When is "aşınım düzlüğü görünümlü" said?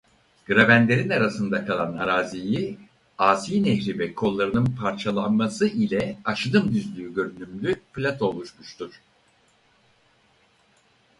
6.25-7.75